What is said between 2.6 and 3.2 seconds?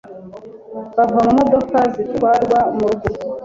mu rugo